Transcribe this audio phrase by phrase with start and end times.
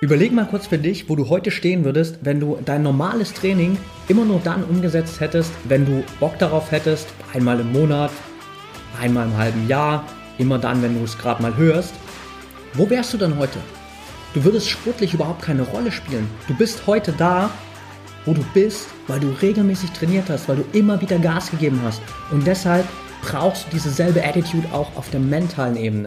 [0.00, 3.76] Überleg mal kurz für dich, wo du heute stehen würdest, wenn du dein normales Training
[4.06, 8.12] immer nur dann umgesetzt hättest, wenn du Bock darauf hättest, einmal im Monat,
[9.00, 10.04] einmal im halben Jahr,
[10.38, 11.94] immer dann, wenn du es gerade mal hörst.
[12.74, 13.58] Wo wärst du dann heute?
[14.34, 16.30] Du würdest sportlich überhaupt keine Rolle spielen.
[16.46, 17.50] Du bist heute da,
[18.24, 22.00] wo du bist, weil du regelmäßig trainiert hast, weil du immer wieder Gas gegeben hast.
[22.30, 22.86] Und deshalb
[23.22, 26.06] brauchst du diese selbe Attitude auch auf der mentalen Ebene.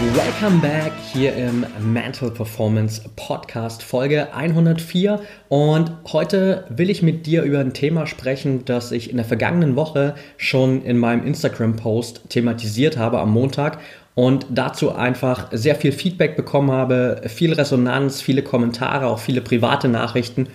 [0.00, 7.42] Welcome back hier im Mental Performance Podcast Folge 104 und heute will ich mit dir
[7.42, 12.20] über ein Thema sprechen, das ich in der vergangenen Woche schon in meinem Instagram Post
[12.28, 13.80] thematisiert habe am Montag
[14.14, 19.88] und dazu einfach sehr viel Feedback bekommen habe, viel Resonanz, viele Kommentare, auch viele private
[19.88, 20.46] Nachrichten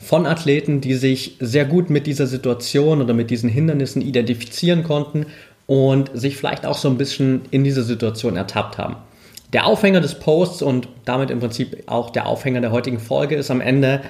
[0.00, 5.26] von Athleten, die sich sehr gut mit dieser Situation oder mit diesen Hindernissen identifizieren konnten
[5.68, 8.96] und sich vielleicht auch so ein bisschen in diese Situation ertappt haben.
[9.52, 13.50] Der Aufhänger des Posts und damit im Prinzip auch der Aufhänger der heutigen Folge ist
[13.50, 14.00] am Ende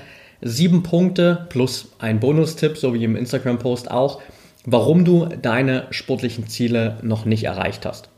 [0.41, 4.23] sieben Punkte plus ein Bonustipp, so wie im Instagram-Post auch,
[4.67, 8.09] warum du deine sportlichen Ziele noch nicht erreicht hast.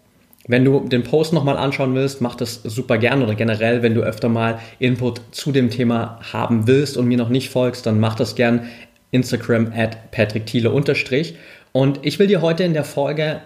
[0.46, 4.02] Wenn du den Post nochmal anschauen willst, mach das super gern oder generell, wenn du
[4.02, 8.16] öfter mal Input zu dem Thema haben willst und mir noch nicht folgst, dann mach
[8.16, 8.68] das gern
[9.12, 11.36] Instagram at Patrick Thiele unterstrich.
[11.72, 13.40] Und ich will dir heute in der Folge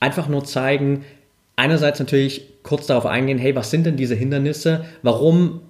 [0.00, 1.04] einfach nur zeigen,
[1.56, 4.84] einerseits natürlich kurz darauf eingehen, hey, was sind denn diese Hindernisse?
[5.02, 5.60] Warum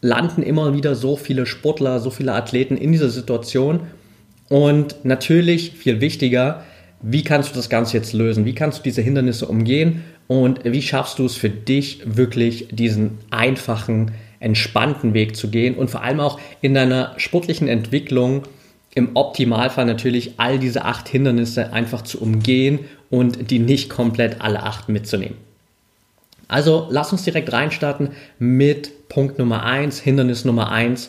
[0.00, 3.80] landen immer wieder so viele Sportler, so viele Athleten in dieser Situation?
[4.48, 6.64] Und natürlich, viel wichtiger,
[7.00, 8.44] wie kannst du das Ganze jetzt lösen?
[8.44, 10.04] Wie kannst du diese Hindernisse umgehen?
[10.28, 15.90] Und wie schaffst du es für dich wirklich diesen einfachen, entspannten Weg zu gehen und
[15.90, 18.42] vor allem auch in deiner sportlichen Entwicklung
[18.94, 22.80] im Optimalfall natürlich all diese acht Hindernisse einfach zu umgehen
[23.10, 25.36] und die nicht komplett alle acht mitzunehmen.
[26.48, 31.08] Also lass uns direkt reinstarten mit Punkt Nummer eins, Hindernis Nummer eins.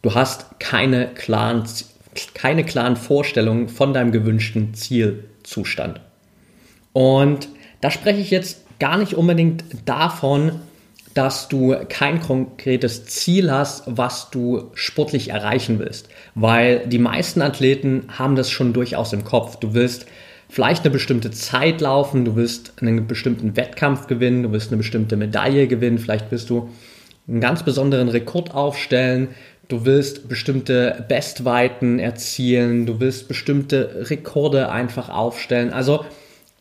[0.00, 1.64] Du hast keine klaren,
[2.32, 6.00] keine klaren Vorstellungen von deinem gewünschten Zielzustand.
[6.94, 7.48] Und
[7.82, 10.60] da spreche ich jetzt gar nicht unbedingt davon,
[11.14, 16.08] dass du kein konkretes Ziel hast, was du sportlich erreichen willst.
[16.34, 19.56] Weil die meisten Athleten haben das schon durchaus im Kopf.
[19.56, 20.06] Du willst
[20.48, 25.16] vielleicht eine bestimmte Zeit laufen, du willst einen bestimmten Wettkampf gewinnen, du willst eine bestimmte
[25.16, 26.68] Medaille gewinnen, vielleicht willst du
[27.26, 29.28] einen ganz besonderen Rekord aufstellen,
[29.68, 35.72] du willst bestimmte Bestweiten erzielen, du willst bestimmte Rekorde einfach aufstellen.
[35.72, 36.04] Also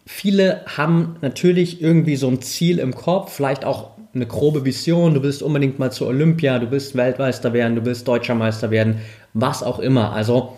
[0.05, 5.23] viele haben natürlich irgendwie so ein Ziel im Kopf, vielleicht auch eine grobe Vision, du
[5.23, 8.99] willst unbedingt mal zur Olympia, du willst Weltmeister werden, du willst Deutscher Meister werden,
[9.33, 10.11] was auch immer.
[10.13, 10.57] Also,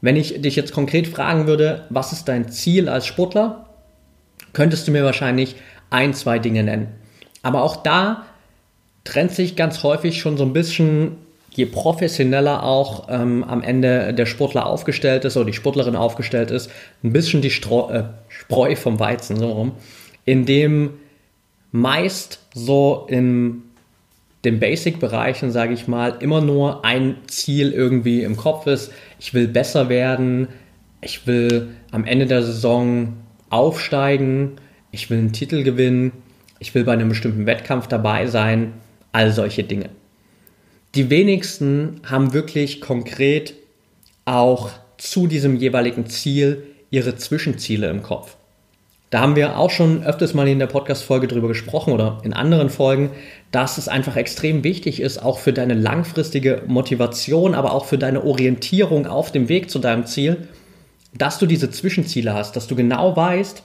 [0.00, 3.66] wenn ich dich jetzt konkret fragen würde, was ist dein Ziel als Sportler,
[4.52, 5.56] könntest du mir wahrscheinlich
[5.90, 6.88] ein, zwei Dinge nennen.
[7.42, 8.24] Aber auch da
[9.04, 11.16] trennt sich ganz häufig schon so ein bisschen,
[11.50, 16.70] je professioneller auch ähm, am Ende der Sportler aufgestellt ist oder die Sportlerin aufgestellt ist,
[17.02, 19.72] ein bisschen die Stro äh, Spreu vom Weizen so rum,
[20.24, 20.90] indem
[21.72, 23.62] meist so in
[24.44, 28.92] den Basic-Bereichen, sage ich mal, immer nur ein Ziel irgendwie im Kopf ist.
[29.18, 30.48] Ich will besser werden,
[31.00, 33.14] ich will am Ende der Saison
[33.50, 34.52] aufsteigen,
[34.90, 36.12] ich will einen Titel gewinnen,
[36.58, 38.74] ich will bei einem bestimmten Wettkampf dabei sein,
[39.12, 39.90] all solche Dinge.
[40.94, 43.54] Die wenigsten haben wirklich konkret
[44.24, 48.36] auch zu diesem jeweiligen Ziel ihre Zwischenziele im Kopf.
[49.12, 52.70] Da haben wir auch schon öfters mal in der Podcast-Folge drüber gesprochen oder in anderen
[52.70, 53.10] Folgen,
[53.50, 58.24] dass es einfach extrem wichtig ist, auch für deine langfristige Motivation, aber auch für deine
[58.24, 60.48] Orientierung auf dem Weg zu deinem Ziel,
[61.12, 63.62] dass du diese Zwischenziele hast, dass du genau weißt,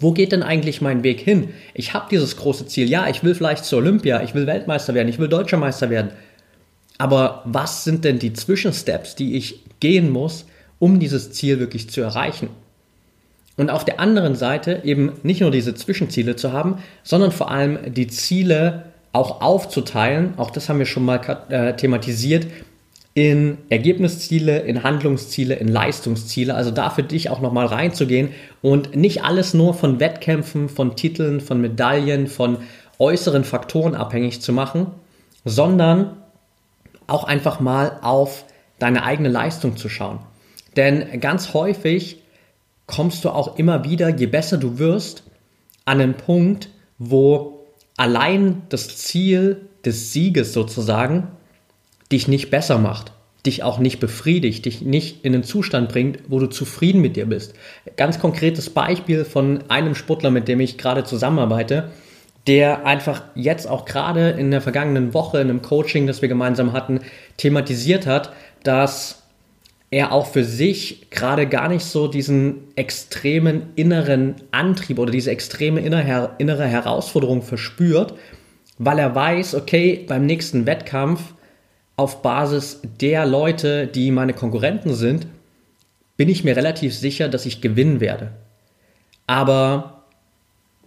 [0.00, 1.50] wo geht denn eigentlich mein Weg hin?
[1.72, 2.90] Ich habe dieses große Ziel.
[2.90, 6.10] Ja, ich will vielleicht zur Olympia, ich will Weltmeister werden, ich will Deutscher Meister werden.
[6.98, 10.46] Aber was sind denn die Zwischensteps, die ich gehen muss,
[10.80, 12.48] um dieses Ziel wirklich zu erreichen?
[13.56, 17.94] Und auf der anderen Seite eben nicht nur diese Zwischenziele zu haben, sondern vor allem
[17.94, 20.34] die Ziele auch aufzuteilen.
[20.38, 22.46] Auch das haben wir schon mal äh, thematisiert
[23.14, 26.52] in Ergebnisziele, in Handlungsziele, in Leistungsziele.
[26.52, 28.30] Also da für dich auch nochmal reinzugehen
[28.60, 32.58] und nicht alles nur von Wettkämpfen, von Titeln, von Medaillen, von
[32.98, 34.88] äußeren Faktoren abhängig zu machen,
[35.44, 36.16] sondern
[37.06, 38.44] auch einfach mal auf
[38.80, 40.18] deine eigene Leistung zu schauen.
[40.76, 42.23] Denn ganz häufig
[42.86, 45.24] kommst du auch immer wieder, je besser du wirst,
[45.84, 47.66] an einen Punkt, wo
[47.96, 51.28] allein das Ziel des Sieges sozusagen
[52.10, 53.12] dich nicht besser macht,
[53.46, 57.26] dich auch nicht befriedigt, dich nicht in den Zustand bringt, wo du zufrieden mit dir
[57.26, 57.54] bist.
[57.96, 61.90] Ganz konkretes Beispiel von einem Sportler, mit dem ich gerade zusammenarbeite,
[62.46, 66.72] der einfach jetzt auch gerade in der vergangenen Woche in einem Coaching, das wir gemeinsam
[66.72, 67.00] hatten,
[67.36, 68.32] thematisiert hat,
[68.62, 69.23] dass
[69.94, 75.80] er auch für sich gerade gar nicht so diesen extremen inneren Antrieb oder diese extreme
[75.80, 78.14] innere Herausforderung verspürt,
[78.76, 81.34] weil er weiß, okay, beim nächsten Wettkampf
[81.94, 85.28] auf Basis der Leute, die meine Konkurrenten sind,
[86.16, 88.32] bin ich mir relativ sicher, dass ich gewinnen werde.
[89.28, 90.02] Aber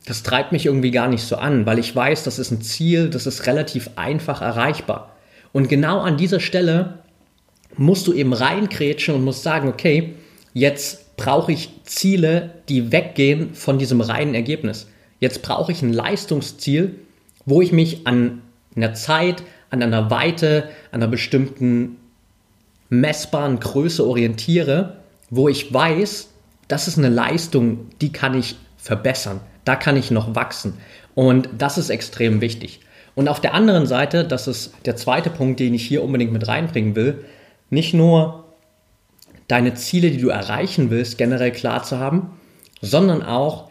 [0.06, 3.10] das treibt mich irgendwie gar nicht so an, weil ich weiß, das ist ein Ziel,
[3.10, 5.16] das ist relativ einfach erreichbar.
[5.54, 7.00] Und genau an dieser Stelle
[7.76, 10.16] musst du eben reinkrätschen und musst sagen, okay,
[10.54, 14.88] jetzt brauche ich Ziele, die weggehen von diesem reinen Ergebnis.
[15.20, 16.96] Jetzt brauche ich ein Leistungsziel,
[17.46, 18.42] wo ich mich an
[18.76, 21.98] einer Zeit, an einer Weite, an einer bestimmten
[22.90, 24.98] messbaren Größe orientiere,
[25.30, 26.30] wo ich weiß,
[26.68, 30.74] das ist eine Leistung, die kann ich verbessern, da kann ich noch wachsen.
[31.16, 32.82] Und das ist extrem wichtig.
[33.16, 36.48] Und auf der anderen Seite, das ist der zweite Punkt, den ich hier unbedingt mit
[36.48, 37.26] reinbringen will,
[37.70, 38.46] nicht nur
[39.48, 42.32] deine Ziele, die du erreichen willst, generell klar zu haben,
[42.82, 43.70] sondern auch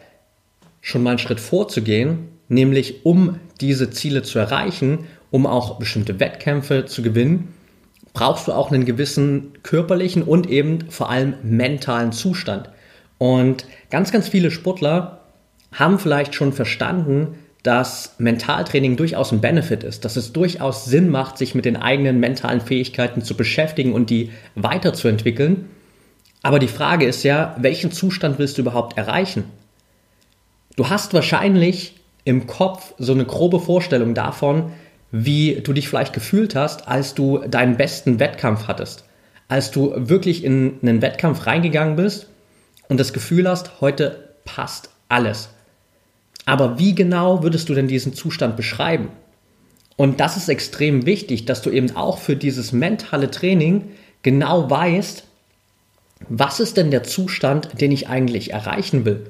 [0.81, 6.85] schon mal einen Schritt vorzugehen, nämlich um diese Ziele zu erreichen, um auch bestimmte Wettkämpfe
[6.85, 7.53] zu gewinnen,
[8.13, 12.69] brauchst du auch einen gewissen körperlichen und eben vor allem mentalen Zustand.
[13.17, 15.21] Und ganz, ganz viele Sportler
[15.71, 17.35] haben vielleicht schon verstanden,
[17.67, 22.17] dass Mentaltraining durchaus ein Benefit ist, dass es durchaus Sinn macht, sich mit den eigenen
[22.17, 25.65] mentalen Fähigkeiten zu beschäftigen und die weiterzuentwickeln.
[26.43, 29.43] Aber die Frage ist ja, welchen Zustand willst du überhaupt erreichen?
[30.77, 34.71] Du hast wahrscheinlich im Kopf so eine grobe Vorstellung davon,
[35.11, 39.03] wie du dich vielleicht gefühlt hast, als du deinen besten Wettkampf hattest.
[39.49, 42.27] Als du wirklich in einen Wettkampf reingegangen bist
[42.87, 45.49] und das Gefühl hast, heute passt alles.
[46.47, 49.09] Aber wie genau würdest du denn diesen Zustand beschreiben?
[49.97, 53.89] Und das ist extrem wichtig, dass du eben auch für dieses mentale Training
[54.23, 55.25] genau weißt,
[56.29, 59.27] was ist denn der Zustand, den ich eigentlich erreichen will?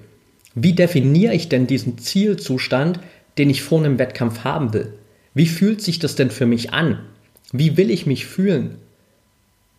[0.54, 3.00] Wie definiere ich denn diesen Zielzustand,
[3.40, 4.94] den ich vor einem Wettkampf haben will?
[5.34, 7.00] Wie fühlt sich das denn für mich an?
[7.52, 8.78] Wie will ich mich fühlen?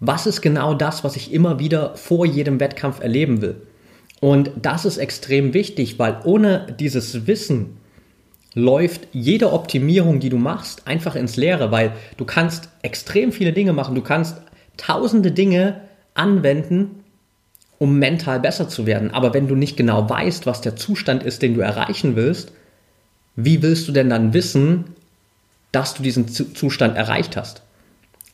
[0.00, 3.62] Was ist genau das, was ich immer wieder vor jedem Wettkampf erleben will?
[4.20, 7.76] Und das ist extrem wichtig, weil ohne dieses Wissen
[8.54, 13.72] läuft jede Optimierung, die du machst, einfach ins Leere, weil du kannst extrem viele Dinge
[13.72, 14.38] machen, du kannst
[14.76, 15.82] tausende Dinge
[16.14, 17.04] anwenden,
[17.78, 19.12] um mental besser zu werden.
[19.12, 22.52] Aber wenn du nicht genau weißt, was der Zustand ist, den du erreichen willst,
[23.36, 24.96] wie willst du denn dann wissen,
[25.70, 27.62] dass du diesen Zustand erreicht hast?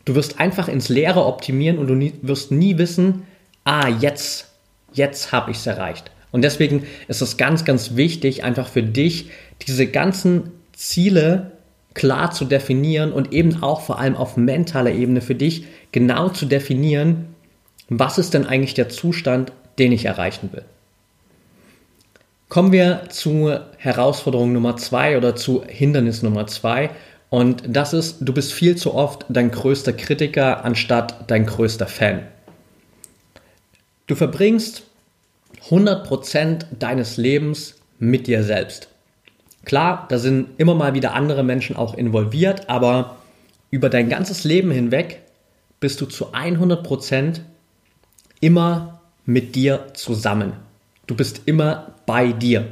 [0.07, 3.25] Du wirst einfach ins Leere optimieren und du wirst nie wissen,
[3.65, 4.54] ah, jetzt
[4.95, 6.11] jetzt habe ich es erreicht.
[6.33, 9.31] Und deswegen ist es ganz, ganz wichtig, einfach für dich
[9.67, 11.53] diese ganzen Ziele
[11.95, 16.47] klar zu definieren und eben auch vor allem auf mentaler Ebene für dich genau zu
[16.47, 17.35] definieren,
[17.89, 20.65] was ist denn eigentlich der Zustand, den ich erreichen will.
[22.49, 26.91] Kommen wir zu Herausforderung Nummer zwei oder zu Hindernis Nummer zwei.
[27.31, 32.23] Und das ist, du bist viel zu oft dein größter Kritiker anstatt dein größter Fan.
[34.07, 34.83] Du verbringst
[35.69, 38.89] 100% deines Lebens mit dir selbst.
[39.65, 43.17] Klar, da sind immer mal wieder andere Menschen auch involviert, aber
[43.71, 45.23] über dein ganzes Leben hinweg
[45.81, 47.41] bist du zu 100%
[48.41, 50.53] immer mit dir zusammen.
[51.07, 52.67] Du bist immer bei dir.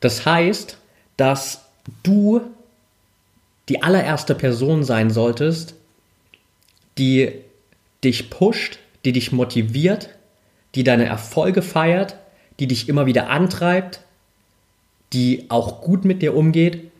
[0.00, 0.76] Das heißt,
[1.16, 1.62] dass
[2.02, 2.42] du
[3.68, 5.74] die allererste Person sein solltest,
[6.98, 7.32] die
[8.04, 10.10] dich pusht, die dich motiviert,
[10.74, 12.16] die deine Erfolge feiert,
[12.58, 14.00] die dich immer wieder antreibt,
[15.12, 16.90] die auch gut mit dir umgeht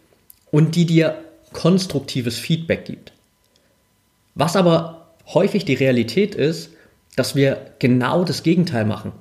[0.50, 1.18] und die dir
[1.52, 3.12] konstruktives Feedback gibt.
[4.34, 6.70] Was aber häufig die Realität ist,
[7.16, 9.12] dass wir genau das Gegenteil machen.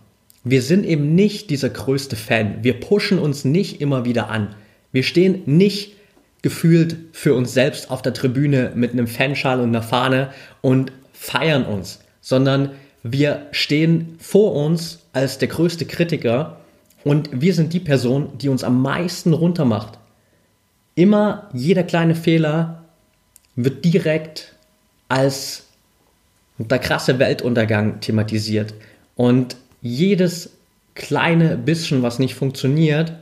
[0.43, 2.63] Wir sind eben nicht dieser größte Fan.
[2.63, 4.55] Wir pushen uns nicht immer wieder an.
[4.91, 5.93] Wir stehen nicht
[6.41, 10.31] gefühlt für uns selbst auf der Tribüne mit einem Fanschal und einer Fahne
[10.61, 12.71] und feiern uns, sondern
[13.03, 16.57] wir stehen vor uns als der größte Kritiker
[17.03, 19.97] und wir sind die Person, die uns am meisten runtermacht.
[20.93, 22.83] Immer jeder kleine Fehler
[23.55, 24.53] wird direkt
[25.07, 25.65] als
[26.57, 28.73] der krasse Weltuntergang thematisiert.
[29.15, 30.51] Und jedes
[30.93, 33.13] kleine bisschen, was nicht funktioniert,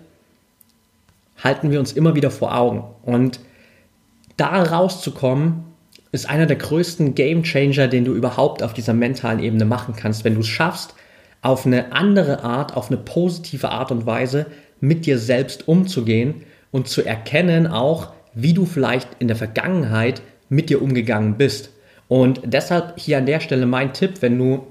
[1.41, 2.83] halten wir uns immer wieder vor Augen.
[3.03, 3.39] Und
[4.35, 5.63] da rauszukommen,
[6.11, 10.23] ist einer der größten Game Changer, den du überhaupt auf dieser mentalen Ebene machen kannst,
[10.23, 10.95] wenn du es schaffst,
[11.41, 14.47] auf eine andere Art, auf eine positive Art und Weise
[14.79, 20.69] mit dir selbst umzugehen und zu erkennen auch, wie du vielleicht in der Vergangenheit mit
[20.69, 21.71] dir umgegangen bist.
[22.07, 24.67] Und deshalb hier an der Stelle mein Tipp, wenn du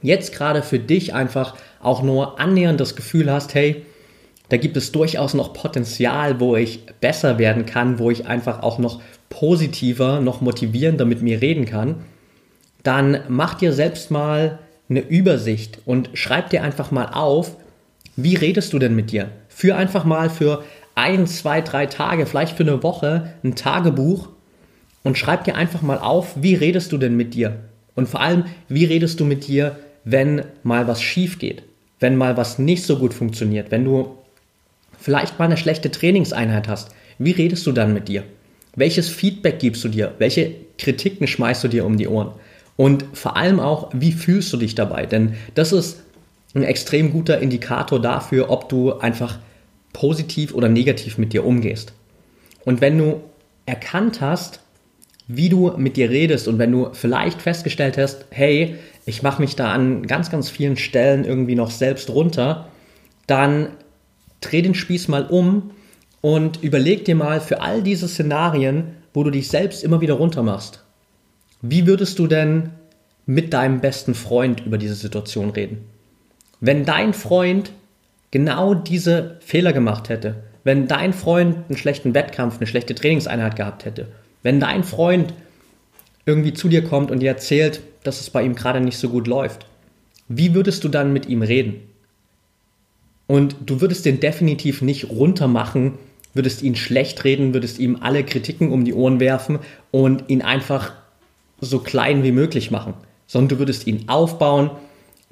[0.00, 3.84] jetzt gerade für dich einfach auch nur annähernd das Gefühl hast, hey,
[4.48, 8.78] da gibt es durchaus noch Potenzial, wo ich besser werden kann, wo ich einfach auch
[8.78, 11.96] noch positiver, noch motivierender mit mir reden kann,
[12.82, 17.56] dann mach dir selbst mal eine Übersicht und schreib dir einfach mal auf,
[18.16, 19.28] wie redest du denn mit dir?
[19.48, 20.64] Für einfach mal für
[20.94, 24.30] ein, zwei, drei Tage, vielleicht für eine Woche ein Tagebuch
[25.04, 27.56] und schreib dir einfach mal auf, wie redest du denn mit dir?
[27.94, 31.62] Und vor allem, wie redest du mit dir, wenn mal was schief geht,
[32.00, 34.16] wenn mal was nicht so gut funktioniert, wenn du
[34.98, 36.90] vielleicht mal eine schlechte Trainingseinheit hast.
[37.18, 38.24] Wie redest du dann mit dir?
[38.76, 40.14] Welches Feedback gibst du dir?
[40.18, 42.32] Welche Kritiken schmeißt du dir um die Ohren?
[42.76, 45.06] Und vor allem auch, wie fühlst du dich dabei?
[45.06, 46.00] Denn das ist
[46.54, 49.38] ein extrem guter Indikator dafür, ob du einfach
[49.92, 51.92] positiv oder negativ mit dir umgehst.
[52.64, 53.20] Und wenn du
[53.66, 54.60] erkannt hast,
[55.26, 59.56] wie du mit dir redest und wenn du vielleicht festgestellt hast, hey, ich mache mich
[59.56, 62.68] da an ganz, ganz vielen Stellen irgendwie noch selbst runter,
[63.26, 63.70] dann
[64.40, 65.70] dreh den Spieß mal um
[66.20, 70.42] und überleg dir mal für all diese Szenarien, wo du dich selbst immer wieder runter
[70.42, 70.84] machst.
[71.62, 72.70] Wie würdest du denn
[73.26, 75.84] mit deinem besten Freund über diese Situation reden?
[76.60, 77.72] Wenn dein Freund
[78.30, 83.84] genau diese Fehler gemacht hätte, wenn dein Freund einen schlechten Wettkampf, eine schlechte Trainingseinheit gehabt
[83.84, 84.08] hätte,
[84.42, 85.34] wenn dein Freund
[86.26, 89.26] irgendwie zu dir kommt und dir erzählt, dass es bei ihm gerade nicht so gut
[89.26, 89.66] läuft,
[90.28, 91.80] wie würdest du dann mit ihm reden?
[93.28, 95.92] Und du würdest den definitiv nicht runtermachen,
[96.34, 99.60] würdest ihn schlecht reden, würdest ihm alle Kritiken um die Ohren werfen
[99.92, 100.94] und ihn einfach
[101.60, 102.94] so klein wie möglich machen,
[103.26, 104.70] sondern du würdest ihn aufbauen,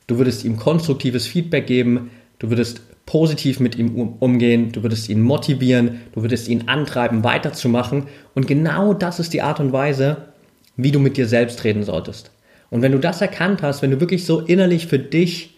[0.07, 5.23] du würdest ihm konstruktives Feedback geben, du würdest positiv mit ihm umgehen, du würdest ihn
[5.23, 8.09] motivieren, du würdest ihn antreiben, weiterzumachen.
[8.35, 10.29] Und genau das ist die Art und Weise,
[10.77, 12.33] wie du mit dir selbst reden solltest.
[12.69, 15.56] Und wenn du das erkannt hast, wenn du wirklich so innerlich für dich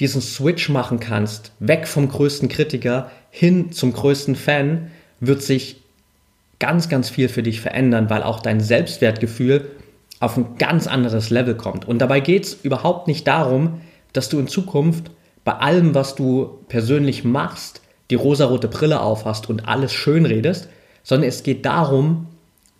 [0.00, 5.82] diesen Switch machen kannst, weg vom größten Kritiker hin zum größten Fan, wird sich
[6.58, 9.70] ganz, ganz viel für dich verändern, weil auch dein Selbstwertgefühl
[10.20, 11.86] auf ein ganz anderes Level kommt.
[11.86, 13.80] Und dabei geht es überhaupt nicht darum,
[14.12, 15.10] dass du in Zukunft
[15.44, 20.68] bei allem, was du persönlich machst, die rosarote Brille aufhast und alles schön redest,
[21.02, 22.26] sondern es geht darum,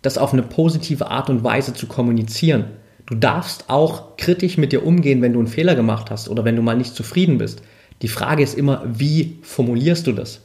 [0.01, 2.65] das auf eine positive Art und Weise zu kommunizieren.
[3.05, 6.55] Du darfst auch kritisch mit dir umgehen, wenn du einen Fehler gemacht hast oder wenn
[6.55, 7.61] du mal nicht zufrieden bist.
[8.01, 10.41] Die Frage ist immer, wie formulierst du das?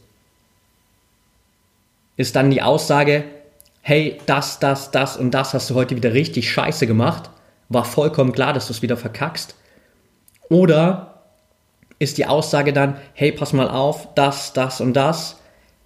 [2.16, 3.24] Ist dann die Aussage,
[3.80, 7.30] hey, das, das, das und das hast du heute wieder richtig scheiße gemacht,
[7.70, 9.54] war vollkommen klar, dass du es wieder verkackst?
[10.50, 11.22] Oder
[11.98, 15.36] ist die Aussage dann, hey, pass mal auf, das, das und das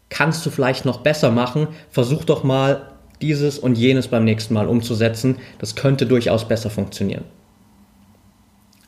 [0.08, 2.93] kannst du vielleicht noch besser machen, versuch doch mal
[3.24, 5.38] dieses und jenes beim nächsten Mal umzusetzen.
[5.58, 7.24] Das könnte durchaus besser funktionieren.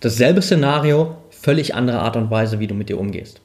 [0.01, 3.41] Dasselbe Szenario, völlig andere Art und Weise, wie du mit dir umgehst.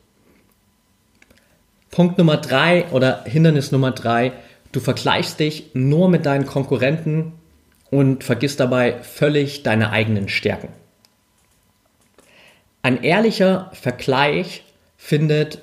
[1.91, 4.33] Punkt Nummer drei oder Hindernis Nummer drei,
[4.73, 7.33] du vergleichst dich nur mit deinen Konkurrenten
[7.89, 10.69] und vergisst dabei völlig deine eigenen Stärken.
[12.81, 14.63] Ein ehrlicher Vergleich
[14.97, 15.59] findet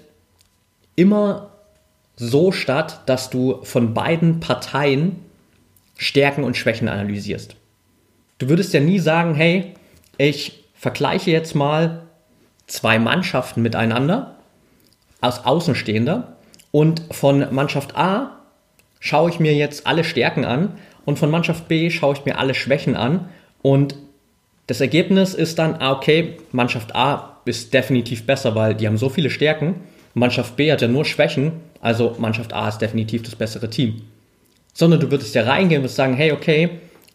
[0.96, 1.50] immer
[2.18, 5.24] so statt, dass du von beiden Parteien
[5.96, 7.56] Stärken und Schwächen analysierst.
[8.38, 9.74] Du würdest ja nie sagen, hey,
[10.16, 12.02] ich vergleiche jetzt mal
[12.66, 14.36] zwei Mannschaften miteinander
[15.20, 16.36] als Außenstehender
[16.70, 18.36] und von Mannschaft A
[19.00, 22.54] schaue ich mir jetzt alle Stärken an und von Mannschaft B schaue ich mir alle
[22.54, 23.28] Schwächen an
[23.62, 23.96] und
[24.68, 29.08] das Ergebnis ist dann, ah, okay, Mannschaft A ist definitiv besser, weil die haben so
[29.08, 29.76] viele Stärken.
[30.14, 34.02] Mannschaft B hat ja nur Schwächen, also Mannschaft A ist definitiv das bessere Team.
[34.72, 36.70] Sondern du würdest ja reingehen und sagen, hey, okay,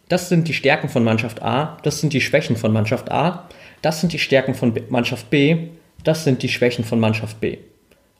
[0.08, 3.48] das sind die Stärken von Mannschaft A, das sind die Schwächen von Mannschaft A,
[3.82, 5.68] das sind die Stärken von Mannschaft B,
[6.02, 7.58] das sind die Schwächen von Mannschaft B.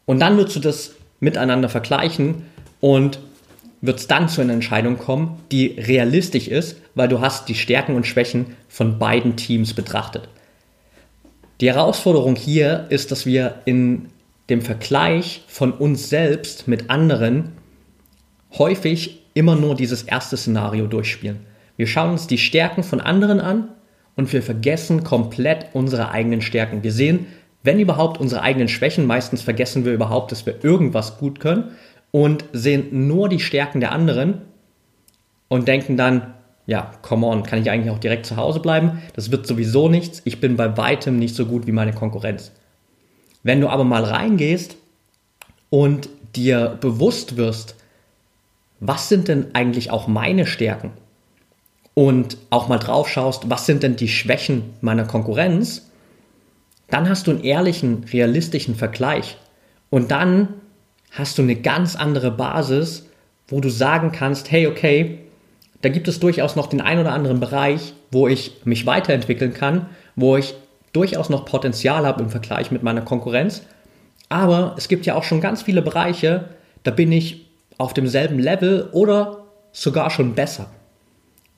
[0.07, 2.47] Und dann würdest du das miteinander vergleichen
[2.81, 3.19] und
[3.81, 7.97] wird es dann zu einer Entscheidung kommen, die realistisch ist, weil du hast die Stärken
[7.97, 10.28] und Schwächen von beiden Teams betrachtet.
[11.61, 14.09] Die Herausforderung hier ist, dass wir in
[14.50, 17.52] dem Vergleich von uns selbst mit anderen
[18.58, 21.40] häufig immer nur dieses erste Szenario durchspielen.
[21.76, 23.68] Wir schauen uns die Stärken von anderen an
[24.16, 26.82] und wir vergessen komplett unsere eigenen Stärken.
[26.82, 27.26] Wir sehen,
[27.62, 29.06] wenn überhaupt, unsere eigenen Schwächen.
[29.06, 31.72] Meistens vergessen wir überhaupt, dass wir irgendwas gut können
[32.10, 34.42] und sehen nur die Stärken der anderen
[35.48, 36.34] und denken dann,
[36.66, 39.02] ja, come on, kann ich eigentlich auch direkt zu Hause bleiben?
[39.14, 40.22] Das wird sowieso nichts.
[40.24, 42.52] Ich bin bei weitem nicht so gut wie meine Konkurrenz.
[43.44, 44.76] Wenn du aber mal reingehst
[45.70, 47.76] und dir bewusst wirst,
[48.80, 50.90] was sind denn eigentlich auch meine Stärken?
[51.94, 55.88] Und auch mal drauf schaust, was sind denn die Schwächen meiner Konkurrenz?
[56.88, 59.36] Dann hast du einen ehrlichen, realistischen Vergleich.
[59.90, 60.48] Und dann
[61.12, 63.08] hast du eine ganz andere Basis,
[63.46, 65.20] wo du sagen kannst, hey, okay,
[65.82, 69.86] da gibt es durchaus noch den ein oder anderen Bereich, wo ich mich weiterentwickeln kann,
[70.16, 70.54] wo ich
[70.94, 73.62] durchaus noch Potenzial habe im Vergleich mit meiner Konkurrenz.
[74.30, 76.46] Aber es gibt ja auch schon ganz viele Bereiche,
[76.82, 77.46] da bin ich
[77.76, 80.70] auf demselben Level oder sogar schon besser.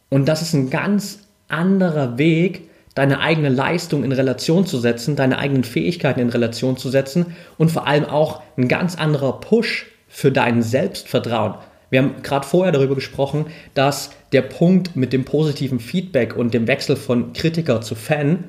[0.09, 5.39] Und das ist ein ganz anderer Weg, deine eigene Leistung in Relation zu setzen, deine
[5.39, 10.33] eigenen Fähigkeiten in Relation zu setzen und vor allem auch ein ganz anderer Push für
[10.33, 11.55] dein Selbstvertrauen.
[11.91, 16.67] Wir haben gerade vorher darüber gesprochen, dass der Punkt mit dem positiven Feedback und dem
[16.67, 18.45] Wechsel von Kritiker zu Fan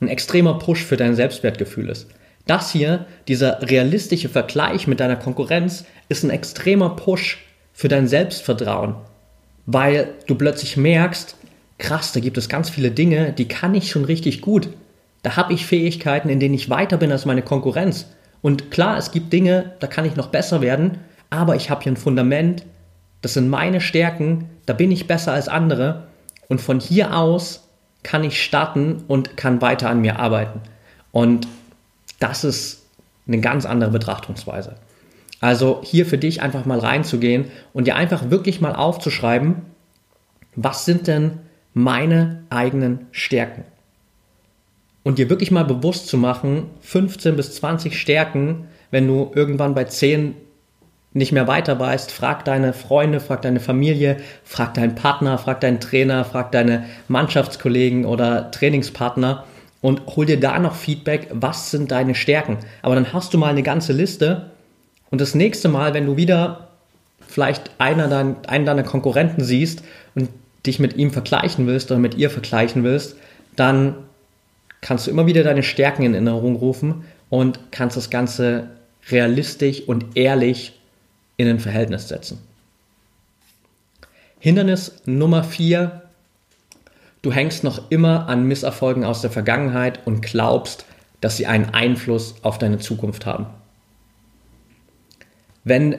[0.00, 2.08] ein extremer Push für dein Selbstwertgefühl ist.
[2.46, 8.94] Das hier, dieser realistische Vergleich mit deiner Konkurrenz, ist ein extremer Push für dein Selbstvertrauen,
[9.66, 11.36] weil du plötzlich merkst,
[11.78, 14.68] krass, da gibt es ganz viele Dinge, die kann ich schon richtig gut.
[15.22, 18.06] Da habe ich Fähigkeiten, in denen ich weiter bin als meine Konkurrenz.
[18.42, 20.98] Und klar, es gibt Dinge, da kann ich noch besser werden,
[21.30, 22.64] aber ich habe hier ein Fundament,
[23.22, 26.06] das sind meine Stärken, da bin ich besser als andere
[26.48, 27.65] und von hier aus
[28.06, 30.60] kann ich starten und kann weiter an mir arbeiten.
[31.10, 31.48] Und
[32.20, 32.86] das ist
[33.26, 34.76] eine ganz andere Betrachtungsweise.
[35.40, 39.56] Also hier für dich einfach mal reinzugehen und dir einfach wirklich mal aufzuschreiben,
[40.54, 41.40] was sind denn
[41.74, 43.64] meine eigenen Stärken?
[45.02, 49.82] Und dir wirklich mal bewusst zu machen, 15 bis 20 Stärken, wenn du irgendwann bei
[49.82, 50.36] 10
[51.16, 55.80] nicht mehr weiter weißt, frag deine Freunde, frag deine Familie, frag deinen Partner, frag deinen
[55.80, 59.44] Trainer, frag deine Mannschaftskollegen oder Trainingspartner
[59.80, 62.58] und hol dir da noch Feedback, was sind deine Stärken.
[62.82, 64.50] Aber dann hast du mal eine ganze Liste
[65.10, 66.68] und das nächste Mal, wenn du wieder
[67.26, 69.82] vielleicht einer dein, einen deiner Konkurrenten siehst
[70.14, 70.28] und
[70.66, 73.16] dich mit ihm vergleichen willst oder mit ihr vergleichen willst,
[73.56, 73.94] dann
[74.82, 78.68] kannst du immer wieder deine Stärken in Erinnerung rufen und kannst das Ganze
[79.08, 80.75] realistisch und ehrlich
[81.36, 82.38] in ein Verhältnis setzen.
[84.38, 86.02] Hindernis Nummer 4.
[87.22, 90.84] Du hängst noch immer an Misserfolgen aus der Vergangenheit und glaubst,
[91.20, 93.46] dass sie einen Einfluss auf deine Zukunft haben.
[95.64, 95.98] Wenn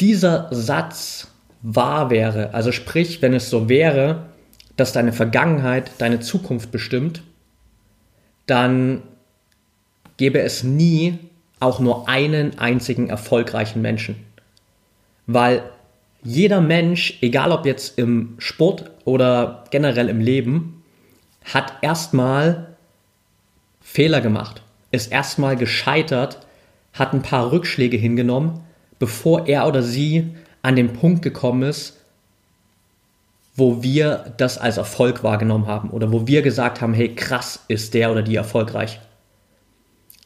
[0.00, 1.28] dieser Satz
[1.60, 4.26] wahr wäre, also sprich, wenn es so wäre,
[4.76, 7.22] dass deine Vergangenheit deine Zukunft bestimmt,
[8.46, 9.02] dann
[10.16, 11.18] gäbe es nie
[11.60, 14.23] auch nur einen einzigen erfolgreichen Menschen.
[15.26, 15.62] Weil
[16.22, 20.82] jeder Mensch, egal ob jetzt im Sport oder generell im Leben,
[21.44, 22.76] hat erstmal
[23.80, 26.38] Fehler gemacht, ist erstmal gescheitert,
[26.94, 28.60] hat ein paar Rückschläge hingenommen,
[28.98, 32.00] bevor er oder sie an den Punkt gekommen ist,
[33.56, 37.94] wo wir das als Erfolg wahrgenommen haben oder wo wir gesagt haben, hey, krass ist
[37.94, 39.00] der oder die erfolgreich.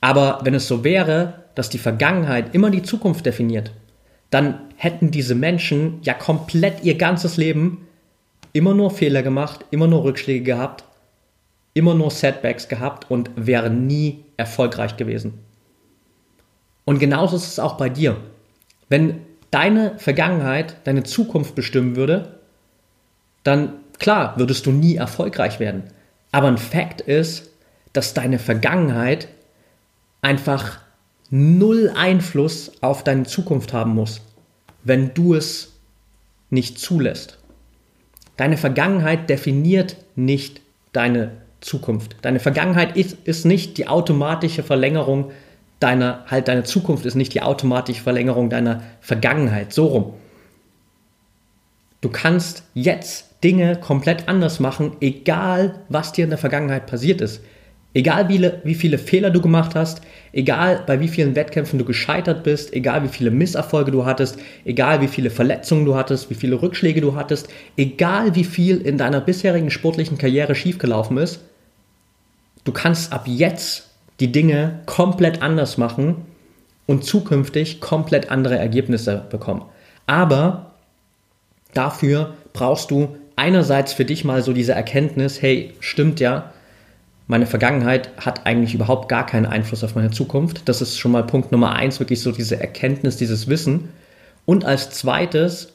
[0.00, 3.72] Aber wenn es so wäre, dass die Vergangenheit immer die Zukunft definiert,
[4.30, 7.86] dann hätten diese Menschen ja komplett ihr ganzes Leben
[8.52, 10.84] immer nur Fehler gemacht, immer nur Rückschläge gehabt,
[11.74, 15.34] immer nur Setbacks gehabt und wären nie erfolgreich gewesen.
[16.84, 18.16] Und genauso ist es auch bei dir.
[18.88, 22.40] Wenn deine Vergangenheit deine Zukunft bestimmen würde,
[23.44, 25.84] dann klar würdest du nie erfolgreich werden.
[26.32, 27.50] Aber ein Fakt ist,
[27.92, 29.28] dass deine Vergangenheit
[30.20, 30.80] einfach
[31.30, 34.20] null Einfluss auf deine Zukunft haben muss,
[34.84, 35.74] wenn du es
[36.50, 37.38] nicht zulässt.
[38.36, 40.60] Deine Vergangenheit definiert nicht
[40.92, 42.16] deine Zukunft.
[42.22, 45.32] Deine Vergangenheit ist, ist nicht die automatische Verlängerung
[45.80, 49.72] deiner, halt deine Zukunft ist nicht die automatische Verlängerung deiner Vergangenheit.
[49.72, 50.14] So rum.
[52.00, 57.42] Du kannst jetzt Dinge komplett anders machen, egal was dir in der Vergangenheit passiert ist.
[57.98, 62.44] Egal wie, wie viele Fehler du gemacht hast, egal bei wie vielen Wettkämpfen du gescheitert
[62.44, 66.62] bist, egal wie viele Misserfolge du hattest, egal wie viele Verletzungen du hattest, wie viele
[66.62, 71.40] Rückschläge du hattest, egal wie viel in deiner bisherigen sportlichen Karriere schiefgelaufen ist,
[72.62, 76.18] du kannst ab jetzt die Dinge komplett anders machen
[76.86, 79.64] und zukünftig komplett andere Ergebnisse bekommen.
[80.06, 80.76] Aber
[81.74, 86.52] dafür brauchst du einerseits für dich mal so diese Erkenntnis, hey, stimmt ja,
[87.28, 90.62] meine Vergangenheit hat eigentlich überhaupt gar keinen Einfluss auf meine Zukunft.
[90.64, 93.90] Das ist schon mal Punkt Nummer eins, wirklich so diese Erkenntnis, dieses Wissen.
[94.46, 95.74] Und als zweites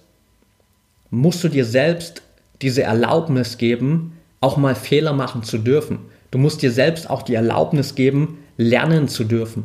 [1.12, 2.24] musst du dir selbst
[2.63, 6.00] diese Erlaubnis geben, auch mal Fehler machen zu dürfen.
[6.32, 9.63] Du musst dir selbst auch die Erlaubnis geben, lernen zu dürfen,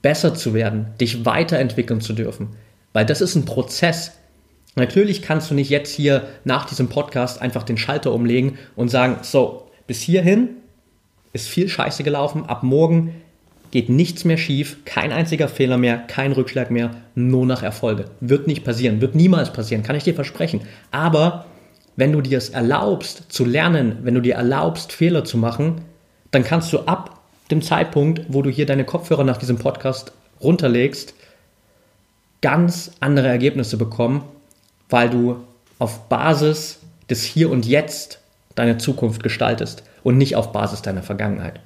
[0.00, 2.56] besser zu werden, dich weiterentwickeln zu dürfen.
[2.94, 4.12] Weil das ist ein Prozess.
[4.76, 9.18] Natürlich kannst du nicht jetzt hier nach diesem Podcast einfach den Schalter umlegen und sagen,
[9.20, 10.56] so, bis hierhin
[11.36, 12.46] ist viel Scheiße gelaufen.
[12.46, 13.14] Ab morgen
[13.70, 18.06] geht nichts mehr schief, kein einziger Fehler mehr, kein Rückschlag mehr, nur nach Erfolge.
[18.20, 20.62] Wird nicht passieren, wird niemals passieren, kann ich dir versprechen.
[20.90, 21.46] Aber
[21.96, 25.82] wenn du dir es erlaubst zu lernen, wenn du dir erlaubst Fehler zu machen,
[26.30, 27.20] dann kannst du ab
[27.50, 31.14] dem Zeitpunkt, wo du hier deine Kopfhörer nach diesem Podcast runterlegst,
[32.42, 34.22] ganz andere Ergebnisse bekommen,
[34.88, 35.36] weil du
[35.78, 38.20] auf Basis des Hier und Jetzt
[38.54, 41.58] deine Zukunft gestaltest und nicht auf Basis deiner Vergangenheit.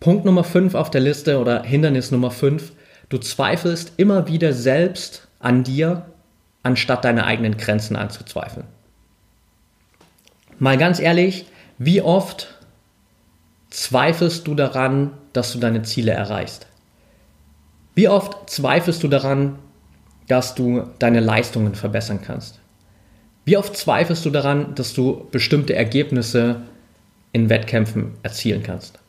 [0.00, 2.72] Punkt Nummer 5 auf der Liste oder Hindernis Nummer 5,
[3.10, 6.06] du zweifelst immer wieder selbst an dir,
[6.62, 8.66] anstatt deine eigenen Grenzen anzuzweifeln.
[10.58, 11.44] Mal ganz ehrlich,
[11.76, 12.48] wie oft
[13.68, 16.66] zweifelst du daran, dass du deine Ziele erreichst?
[17.94, 19.58] Wie oft zweifelst du daran,
[20.28, 22.58] dass du deine Leistungen verbessern kannst?
[23.50, 26.62] Wie oft zweifelst du daran, dass du bestimmte Ergebnisse
[27.32, 29.00] in Wettkämpfen erzielen kannst?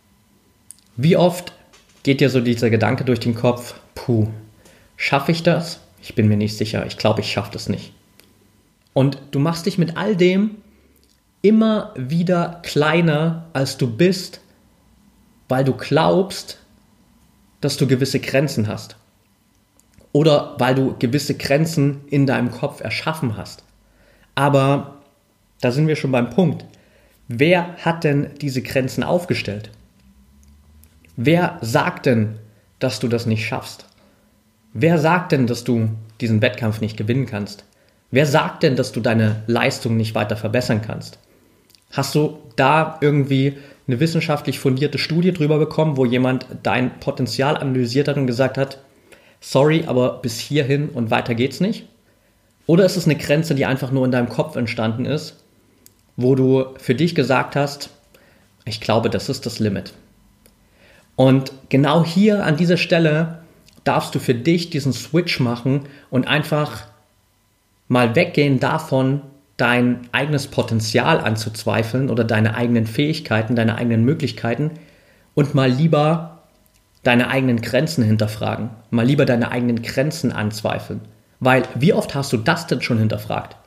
[0.97, 1.53] Wie oft
[2.01, 4.29] geht dir so dieser Gedanke durch den Kopf, puh,
[4.97, 5.79] schaffe ich das?
[6.01, 7.93] Ich bin mir nicht sicher, ich glaube, ich schaffe das nicht.
[8.93, 10.55] Und du machst dich mit all dem
[11.43, 14.41] immer wieder kleiner, als du bist,
[15.49, 16.57] weil du glaubst,
[17.59, 18.95] dass du gewisse Grenzen hast.
[20.13, 23.65] Oder weil du gewisse Grenzen in deinem Kopf erschaffen hast.
[24.35, 24.97] Aber
[25.61, 26.65] da sind wir schon beim Punkt.
[27.27, 29.69] Wer hat denn diese Grenzen aufgestellt?
[31.15, 32.35] Wer sagt denn,
[32.79, 33.85] dass du das nicht schaffst?
[34.73, 35.89] Wer sagt denn, dass du
[36.19, 37.65] diesen Wettkampf nicht gewinnen kannst?
[38.09, 41.19] Wer sagt denn, dass du deine Leistung nicht weiter verbessern kannst?
[41.91, 48.07] Hast du da irgendwie eine wissenschaftlich fundierte Studie drüber bekommen, wo jemand dein Potenzial analysiert
[48.07, 48.79] hat und gesagt hat,
[49.41, 51.87] sorry, aber bis hierhin und weiter geht's nicht?
[52.71, 55.43] Oder ist es eine Grenze, die einfach nur in deinem Kopf entstanden ist,
[56.15, 57.89] wo du für dich gesagt hast,
[58.63, 59.91] ich glaube, das ist das Limit.
[61.17, 63.39] Und genau hier an dieser Stelle
[63.83, 66.85] darfst du für dich diesen Switch machen und einfach
[67.89, 69.19] mal weggehen davon,
[69.57, 74.71] dein eigenes Potenzial anzuzweifeln oder deine eigenen Fähigkeiten, deine eigenen Möglichkeiten
[75.33, 76.43] und mal lieber
[77.03, 81.01] deine eigenen Grenzen hinterfragen, mal lieber deine eigenen Grenzen anzweifeln.
[81.41, 83.57] Weil wie oft hast du das denn schon hinterfragt?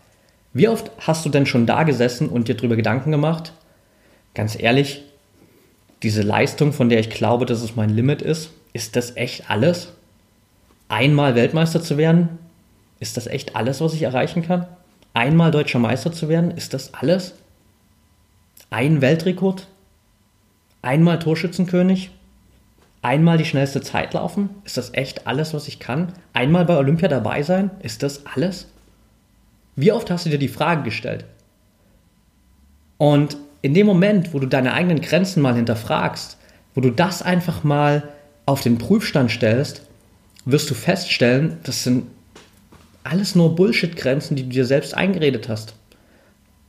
[0.52, 3.52] Wie oft hast du denn schon da gesessen und dir darüber Gedanken gemacht?
[4.32, 5.02] Ganz ehrlich,
[6.04, 9.92] diese Leistung, von der ich glaube, dass es mein Limit ist, ist das echt alles?
[10.88, 12.38] Einmal Weltmeister zu werden,
[13.00, 14.66] ist das echt alles, was ich erreichen kann?
[15.12, 17.34] Einmal deutscher Meister zu werden, ist das alles?
[18.70, 19.66] Ein Weltrekord?
[20.80, 22.10] Einmal Torschützenkönig?
[23.04, 24.48] Einmal die schnellste Zeit laufen?
[24.64, 26.14] Ist das echt alles, was ich kann?
[26.32, 27.70] Einmal bei Olympia dabei sein?
[27.82, 28.66] Ist das alles?
[29.76, 31.26] Wie oft hast du dir die Frage gestellt?
[32.96, 36.38] Und in dem Moment, wo du deine eigenen Grenzen mal hinterfragst,
[36.74, 38.08] wo du das einfach mal
[38.46, 39.82] auf den Prüfstand stellst,
[40.46, 42.06] wirst du feststellen, das sind
[43.02, 45.74] alles nur Bullshit-Grenzen, die du dir selbst eingeredet hast.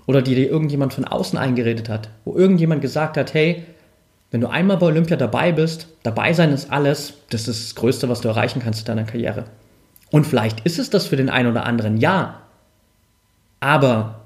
[0.05, 2.09] Oder die dir irgendjemand von außen eingeredet hat.
[2.25, 3.63] Wo irgendjemand gesagt hat, hey,
[4.31, 8.09] wenn du einmal bei Olympia dabei bist, dabei sein ist alles, das ist das Größte,
[8.09, 9.45] was du erreichen kannst in deiner Karriere.
[10.11, 12.41] Und vielleicht ist es das für den einen oder anderen, ja.
[13.59, 14.25] Aber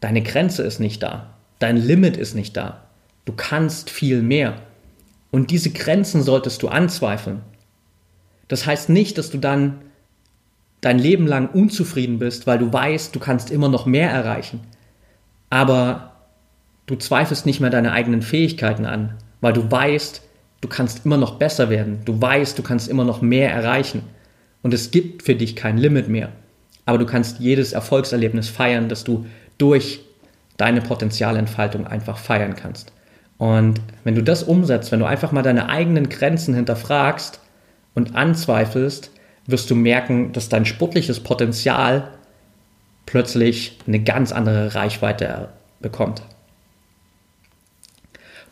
[0.00, 1.34] deine Grenze ist nicht da.
[1.58, 2.82] Dein Limit ist nicht da.
[3.24, 4.54] Du kannst viel mehr.
[5.30, 7.40] Und diese Grenzen solltest du anzweifeln.
[8.48, 9.80] Das heißt nicht, dass du dann
[10.80, 14.60] dein Leben lang unzufrieden bist, weil du weißt, du kannst immer noch mehr erreichen.
[15.48, 16.11] Aber
[16.86, 20.22] Du zweifelst nicht mehr deine eigenen Fähigkeiten an, weil du weißt,
[20.60, 22.00] du kannst immer noch besser werden.
[22.04, 24.02] Du weißt, du kannst immer noch mehr erreichen.
[24.62, 26.30] Und es gibt für dich kein Limit mehr.
[26.84, 29.26] Aber du kannst jedes Erfolgserlebnis feiern, das du
[29.58, 30.00] durch
[30.56, 32.92] deine Potenzialentfaltung einfach feiern kannst.
[33.38, 37.40] Und wenn du das umsetzt, wenn du einfach mal deine eigenen Grenzen hinterfragst
[37.94, 39.10] und anzweifelst,
[39.46, 42.10] wirst du merken, dass dein sportliches Potenzial
[43.06, 45.48] plötzlich eine ganz andere Reichweite
[45.80, 46.22] bekommt.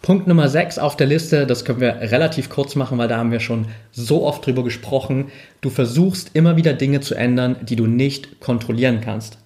[0.03, 3.33] Punkt Nummer 6 auf der Liste, das können wir relativ kurz machen, weil da haben
[3.33, 5.31] wir schon so oft drüber gesprochen.
[5.61, 9.37] Du versuchst immer wieder Dinge zu ändern, die du nicht kontrollieren kannst.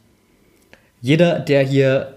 [1.00, 2.14] Jeder, der hier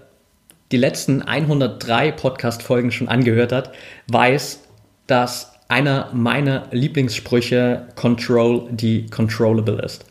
[0.70, 3.72] die letzten 103 Podcast-Folgen schon angehört hat,
[4.06, 4.60] weiß,
[5.08, 10.04] dass einer meiner Lieblingssprüche Control the Controllable ist.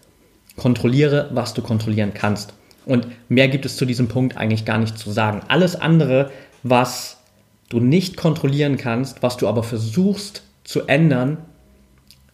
[0.57, 2.53] Kontrolliere, was du kontrollieren kannst.
[2.85, 5.41] Und mehr gibt es zu diesem Punkt eigentlich gar nicht zu sagen.
[5.47, 6.31] Alles andere,
[6.63, 7.16] was
[7.69, 11.37] du nicht kontrollieren kannst, was du aber versuchst zu ändern,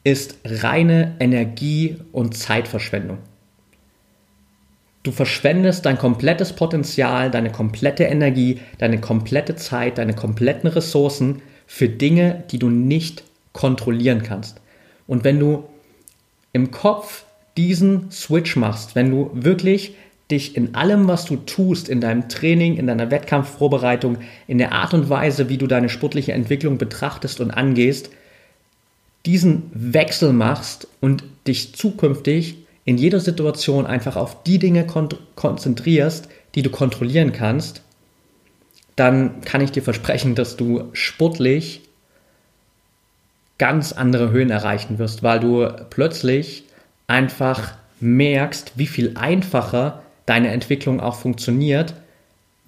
[0.03, 3.19] ist reine Energie- und Zeitverschwendung.
[5.03, 11.89] Du verschwendest dein komplettes Potenzial, deine komplette Energie, deine komplette Zeit, deine kompletten Ressourcen für
[11.89, 14.61] Dinge, die du nicht kontrollieren kannst.
[15.05, 15.65] Und wenn du
[16.53, 17.25] im Kopf
[17.57, 19.95] diesen Switch machst, wenn du wirklich
[20.33, 24.17] dich in allem, was du tust, in deinem Training, in deiner Wettkampfvorbereitung,
[24.47, 28.09] in der Art und Weise, wie du deine sportliche Entwicklung betrachtest und angehst,
[29.25, 36.27] diesen Wechsel machst und dich zukünftig in jeder Situation einfach auf die Dinge kon konzentrierst,
[36.55, 37.81] die du kontrollieren kannst,
[38.95, 41.81] dann kann ich dir versprechen, dass du sportlich
[43.57, 46.65] ganz andere Höhen erreichen wirst, weil du plötzlich
[47.07, 51.93] einfach merkst, wie viel einfacher deine Entwicklung auch funktioniert,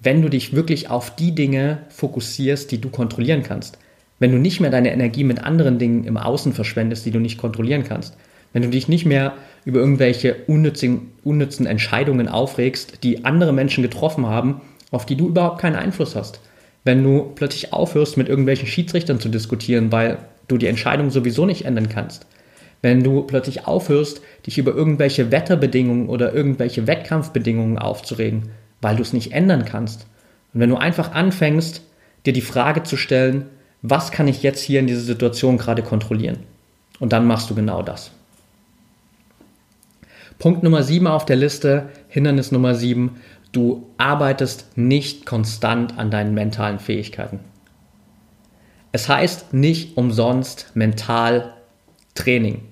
[0.00, 3.78] wenn du dich wirklich auf die Dinge fokussierst, die du kontrollieren kannst.
[4.18, 7.38] Wenn du nicht mehr deine Energie mit anderen Dingen im Außen verschwendest, die du nicht
[7.38, 8.16] kontrollieren kannst.
[8.52, 14.26] Wenn du dich nicht mehr über irgendwelche unnützen, unnützen Entscheidungen aufregst, die andere Menschen getroffen
[14.26, 16.40] haben, auf die du überhaupt keinen Einfluss hast.
[16.84, 21.64] Wenn du plötzlich aufhörst, mit irgendwelchen Schiedsrichtern zu diskutieren, weil du die Entscheidung sowieso nicht
[21.64, 22.26] ändern kannst
[22.86, 29.12] wenn du plötzlich aufhörst, dich über irgendwelche Wetterbedingungen oder irgendwelche Wettkampfbedingungen aufzuregen, weil du es
[29.12, 30.06] nicht ändern kannst.
[30.54, 31.82] Und wenn du einfach anfängst,
[32.26, 33.46] dir die Frage zu stellen,
[33.82, 36.38] was kann ich jetzt hier in dieser Situation gerade kontrollieren?
[37.00, 38.12] Und dann machst du genau das.
[40.38, 43.16] Punkt Nummer 7 auf der Liste, Hindernis Nummer 7,
[43.50, 47.40] du arbeitest nicht konstant an deinen mentalen Fähigkeiten.
[48.92, 51.52] Es heißt nicht umsonst mental
[52.14, 52.62] Training.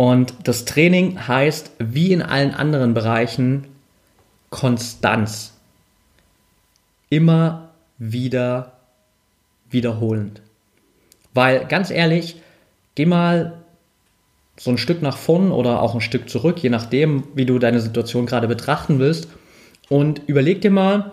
[0.00, 3.66] Und das Training heißt, wie in allen anderen Bereichen,
[4.48, 5.52] Konstanz.
[7.10, 8.78] Immer wieder
[9.68, 10.40] wiederholend.
[11.34, 12.36] Weil ganz ehrlich,
[12.94, 13.58] geh mal
[14.58, 17.82] so ein Stück nach vorn oder auch ein Stück zurück, je nachdem, wie du deine
[17.82, 19.28] Situation gerade betrachten willst.
[19.90, 21.12] Und überleg dir mal,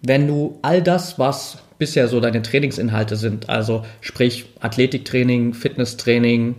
[0.00, 3.50] wenn du all das, was bisher so deine Trainingsinhalte sind.
[3.50, 6.54] Also sprich Athletiktraining, Fitnesstraining,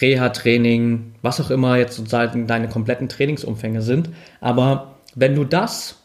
[0.00, 4.10] Reha-Training, was auch immer jetzt sozusagen deine kompletten Trainingsumfänge sind.
[4.40, 5.96] Aber wenn du das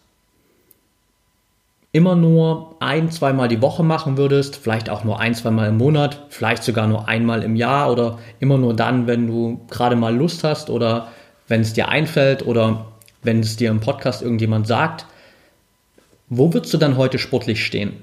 [1.91, 6.26] immer nur ein, zweimal die Woche machen würdest, vielleicht auch nur ein, zweimal im Monat,
[6.30, 10.44] vielleicht sogar nur einmal im Jahr oder immer nur dann, wenn du gerade mal Lust
[10.44, 11.10] hast oder
[11.48, 12.86] wenn es dir einfällt oder
[13.24, 15.06] wenn es dir im Podcast irgendjemand sagt,
[16.30, 17.94] wo würdest du dann heute sportlich stehen?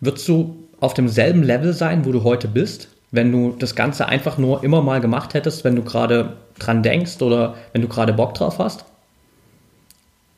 [0.00, 4.38] Würdest du auf demselben Level sein, wo du heute bist, wenn du das Ganze einfach
[4.38, 8.34] nur immer mal gemacht hättest, wenn du gerade dran denkst oder wenn du gerade Bock
[8.34, 8.84] drauf hast?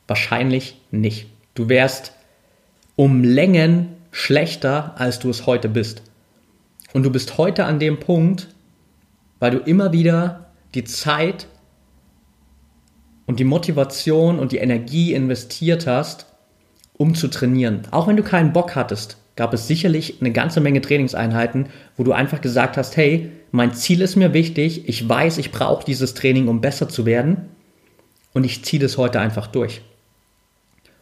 [0.07, 1.27] Wahrscheinlich nicht.
[1.53, 2.13] Du wärst
[2.95, 6.01] um Längen schlechter, als du es heute bist.
[6.93, 8.49] Und du bist heute an dem Punkt,
[9.39, 11.47] weil du immer wieder die Zeit
[13.25, 16.25] und die Motivation und die Energie investiert hast,
[16.93, 17.83] um zu trainieren.
[17.91, 21.65] Auch wenn du keinen Bock hattest, gab es sicherlich eine ganze Menge Trainingseinheiten,
[21.97, 25.83] wo du einfach gesagt hast, hey, mein Ziel ist mir wichtig, ich weiß, ich brauche
[25.83, 27.49] dieses Training, um besser zu werden
[28.33, 29.81] und ich ziehe das heute einfach durch.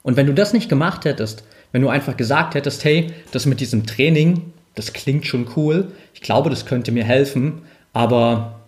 [0.04, 3.60] Und wenn du das nicht gemacht hättest, wenn du einfach gesagt hättest, hey, das mit
[3.60, 8.62] diesem Training, das klingt schon cool, ich glaube, das könnte mir helfen, aber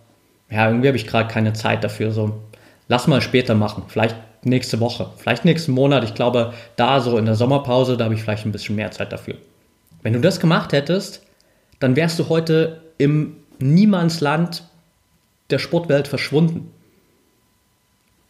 [0.50, 2.42] ja, irgendwie habe ich gerade keine Zeit dafür, so
[2.88, 3.84] lass mal später machen.
[3.88, 6.04] Vielleicht nächste Woche, vielleicht nächsten Monat.
[6.04, 9.12] Ich glaube, da so in der Sommerpause, da habe ich vielleicht ein bisschen mehr Zeit
[9.12, 9.36] dafür.
[10.02, 11.22] Wenn du das gemacht hättest,
[11.78, 14.64] dann wärst du heute im Niemandsland
[15.50, 16.70] der Sportwelt verschwunden.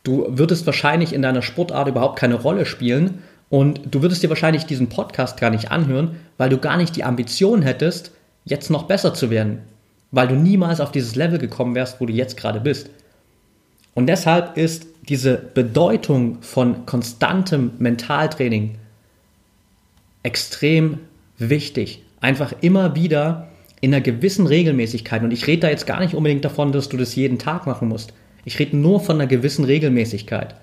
[0.02, 4.66] Du würdest wahrscheinlich in deiner Sportart überhaupt keine Rolle spielen und du würdest dir wahrscheinlich
[4.66, 8.10] diesen Podcast gar nicht anhören, weil du gar nicht die Ambition hättest,
[8.44, 9.60] jetzt noch besser zu werden,
[10.10, 12.90] weil du niemals auf dieses Level gekommen wärst, wo du jetzt gerade bist.
[13.94, 18.78] Und deshalb ist diese Bedeutung von konstantem Mentaltraining
[20.22, 20.98] extrem
[21.48, 22.02] wichtig.
[22.20, 23.48] Einfach immer wieder
[23.80, 25.22] in einer gewissen Regelmäßigkeit.
[25.22, 27.88] Und ich rede da jetzt gar nicht unbedingt davon, dass du das jeden Tag machen
[27.88, 28.12] musst.
[28.44, 30.54] Ich rede nur von einer gewissen Regelmäßigkeit.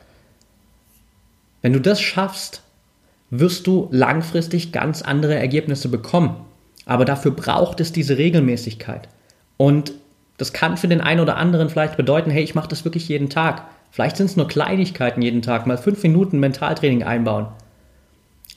[1.62, 2.64] Wenn du das schaffst,
[3.30, 6.38] wirst du langfristig ganz andere Ergebnisse bekommen.
[6.86, 9.10] Aber dafür braucht es diese Regelmäßigkeit.
[9.58, 9.94] Und
[10.38, 13.30] das kann für den einen oder anderen vielleicht bedeuten, hey, ich mache das wirklich jeden
[13.30, 13.66] Tag.
[13.92, 17.48] Vielleicht sind es nur Kleinigkeiten jeden Tag, mal fünf Minuten Mentaltraining einbauen.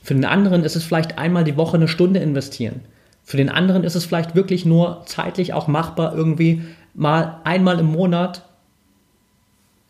[0.01, 2.81] Für den anderen ist es vielleicht einmal die Woche eine Stunde investieren.
[3.23, 7.85] Für den anderen ist es vielleicht wirklich nur zeitlich auch machbar, irgendwie mal einmal im
[7.85, 8.43] Monat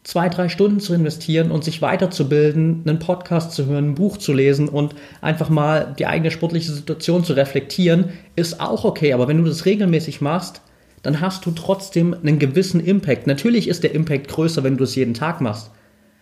[0.04, 4.34] zwei, drei Stunden zu investieren und sich weiterzubilden, einen Podcast zu hören, ein Buch zu
[4.34, 9.14] lesen und einfach mal die eigene sportliche Situation zu reflektieren, ist auch okay.
[9.14, 10.62] Aber wenn du das regelmäßig machst,
[11.04, 13.28] dann hast du trotzdem einen gewissen Impact.
[13.28, 15.72] Natürlich ist der Impact größer, wenn du es jeden Tag machst.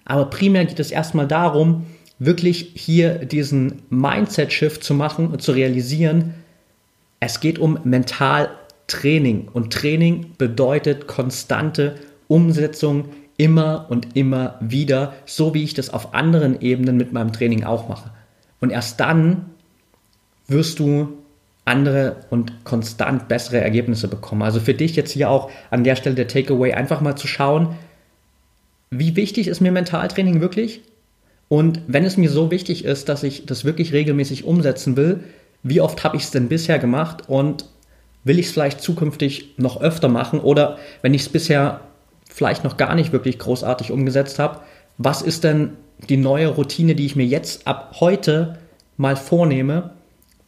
[0.05, 1.85] Aber primär geht es erstmal darum,
[2.21, 6.35] wirklich hier diesen Mindset-Shift zu machen und zu realisieren,
[7.19, 9.47] es geht um Mentaltraining.
[9.51, 11.95] Und Training bedeutet konstante
[12.27, 13.05] Umsetzung
[13.37, 17.89] immer und immer wieder, so wie ich das auf anderen Ebenen mit meinem Training auch
[17.89, 18.11] mache.
[18.59, 19.47] Und erst dann
[20.47, 21.17] wirst du
[21.65, 24.43] andere und konstant bessere Ergebnisse bekommen.
[24.43, 27.75] Also für dich jetzt hier auch an der Stelle der Takeaway, einfach mal zu schauen,
[28.91, 30.83] wie wichtig ist mir Mentaltraining wirklich?
[31.51, 35.19] Und wenn es mir so wichtig ist, dass ich das wirklich regelmäßig umsetzen will,
[35.63, 37.65] wie oft habe ich es denn bisher gemacht und
[38.23, 40.39] will ich es vielleicht zukünftig noch öfter machen?
[40.39, 41.81] Oder wenn ich es bisher
[42.29, 44.61] vielleicht noch gar nicht wirklich großartig umgesetzt habe,
[44.97, 45.71] was ist denn
[46.07, 48.57] die neue Routine, die ich mir jetzt ab heute
[48.95, 49.89] mal vornehme,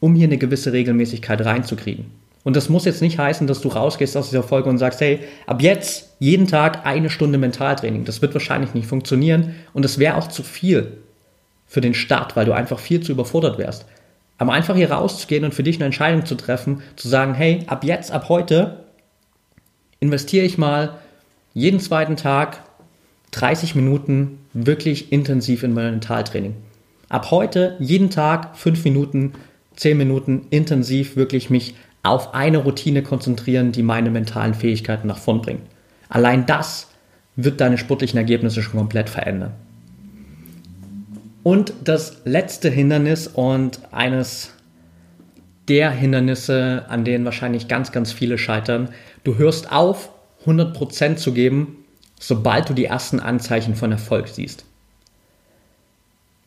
[0.00, 2.06] um hier eine gewisse Regelmäßigkeit reinzukriegen.
[2.44, 5.20] Und das muss jetzt nicht heißen, dass du rausgehst aus dieser Folge und sagst, hey,
[5.46, 8.04] ab jetzt jeden Tag eine Stunde Mentaltraining.
[8.04, 10.98] Das wird wahrscheinlich nicht funktionieren und es wäre auch zu viel
[11.66, 13.86] für den Start, weil du einfach viel zu überfordert wärst.
[14.36, 17.82] Aber einfach hier rauszugehen und für dich eine Entscheidung zu treffen, zu sagen, hey, ab
[17.82, 18.84] jetzt, ab heute
[20.00, 20.98] investiere ich mal
[21.54, 22.62] jeden zweiten Tag
[23.30, 26.56] 30 Minuten wirklich intensiv in mein Mentaltraining.
[27.08, 29.32] Ab heute jeden Tag 5 Minuten
[29.76, 31.74] 10 Minuten intensiv wirklich mich
[32.04, 35.62] auf eine Routine konzentrieren, die meine mentalen Fähigkeiten nach vorn bringt.
[36.08, 36.88] Allein das
[37.34, 39.52] wird deine sportlichen Ergebnisse schon komplett verändern.
[41.42, 44.52] Und das letzte Hindernis und eines
[45.68, 48.90] der Hindernisse, an denen wahrscheinlich ganz, ganz viele scheitern,
[49.24, 50.10] du hörst auf,
[50.46, 51.84] 100% zu geben,
[52.20, 54.64] sobald du die ersten Anzeichen von Erfolg siehst.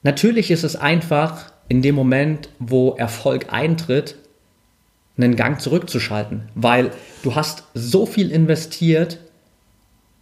[0.03, 4.15] Natürlich ist es einfach, in dem Moment, wo Erfolg eintritt,
[5.17, 6.91] einen Gang zurückzuschalten, weil
[7.23, 9.19] du hast so viel investiert,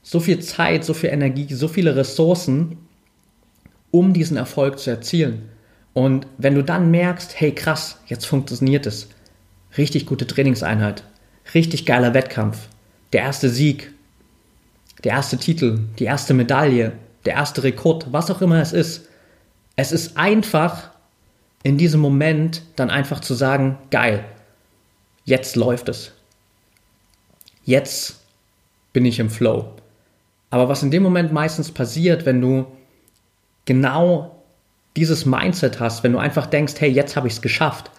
[0.02, 2.78] so viel Zeit, so viel Energie, so viele Ressourcen,
[3.92, 5.50] um diesen Erfolg zu erzielen.
[5.94, 9.10] Und wenn du dann merkst, hey krass, jetzt funktioniert es,
[9.78, 11.04] richtig gute Trainingseinheit,
[11.54, 12.68] richtig geiler Wettkampf,
[13.14, 13.92] der erste Sieg,
[15.04, 16.94] der erste Titel, die erste Medaille,
[17.26, 19.08] der erste Rekord, was auch immer es ist.
[19.76, 20.92] Es ist einfach
[21.64, 24.24] in diesem Moment dann einfach zu sagen, geil,
[25.26, 26.14] jetzt läuft es.
[27.64, 28.22] Jetzt
[28.94, 29.74] bin ich im Flow.
[30.50, 32.66] Aber was in dem Moment meistens passiert, wenn du
[33.66, 34.44] genau
[34.96, 37.92] dieses Mindset hast, wenn du einfach denkst, hey, jetzt habe ich es geschafft,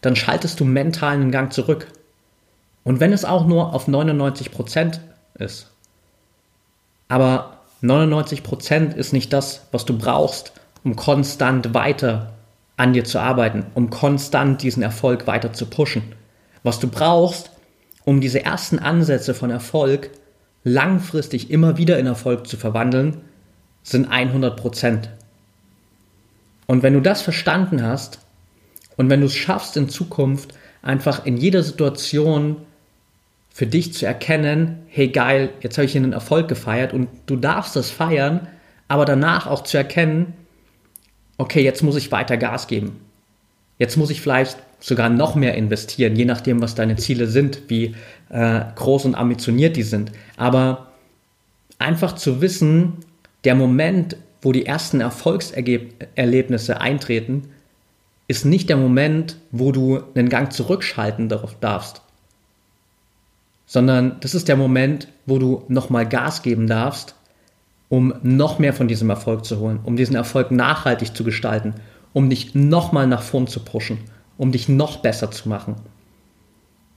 [0.00, 1.88] dann schaltest du mental einen Gang zurück.
[2.84, 5.00] Und wenn es auch nur auf 99%
[5.34, 5.70] ist.
[7.08, 10.52] Aber 99% ist nicht das, was du brauchst,
[10.84, 12.32] um konstant weiter
[12.76, 16.14] an dir zu arbeiten, um konstant diesen Erfolg weiter zu pushen.
[16.66, 17.52] Was du brauchst,
[18.04, 20.10] um diese ersten Ansätze von Erfolg
[20.64, 23.18] langfristig immer wieder in Erfolg zu verwandeln,
[23.84, 25.10] sind 100 Prozent.
[26.66, 28.18] Und wenn du das verstanden hast
[28.96, 32.56] und wenn du es schaffst in Zukunft einfach in jeder Situation
[33.48, 37.36] für dich zu erkennen, hey geil, jetzt habe ich hier einen Erfolg gefeiert und du
[37.36, 38.48] darfst das feiern,
[38.88, 40.34] aber danach auch zu erkennen,
[41.38, 42.98] okay, jetzt muss ich weiter Gas geben.
[43.78, 47.94] Jetzt muss ich vielleicht sogar noch mehr investieren, je nachdem, was deine Ziele sind, wie
[48.28, 50.12] äh, groß und ambitioniert die sind.
[50.36, 50.88] Aber
[51.78, 52.94] einfach zu wissen,
[53.44, 57.48] der Moment, wo die ersten Erfolgserlebnisse eintreten,
[58.28, 61.28] ist nicht der Moment, wo du einen Gang zurückschalten
[61.60, 62.02] darfst,
[63.66, 67.16] sondern das ist der Moment, wo du nochmal Gas geben darfst
[67.88, 71.74] um noch mehr von diesem Erfolg zu holen, um diesen Erfolg nachhaltig zu gestalten,
[72.12, 73.98] um dich nochmal nach vorn zu pushen,
[74.38, 75.76] um dich noch besser zu machen.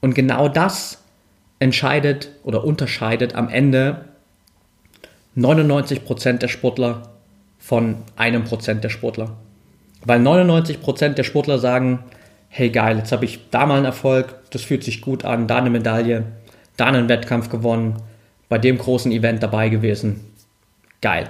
[0.02, 1.04] Und genau das
[1.60, 4.06] entscheidet oder unterscheidet am Ende
[5.38, 7.10] 99% der Sportler
[7.60, 9.38] von einem Prozent der Sportler.
[10.04, 12.00] Weil 99% der Sportler sagen,
[12.48, 15.58] hey geil, jetzt habe ich da mal einen Erfolg, das fühlt sich gut an, da
[15.58, 16.24] eine Medaille,
[16.78, 18.02] da einen Wettkampf gewonnen,
[18.48, 20.34] bei dem großen Event dabei gewesen.
[21.02, 21.30] Geil.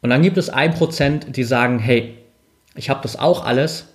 [0.00, 2.16] Und dann gibt es 1%, die sagen, hey,
[2.74, 3.86] ich habe das auch alles,